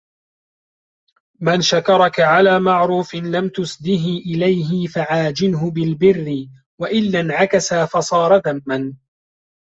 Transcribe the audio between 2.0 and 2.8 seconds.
عَلَى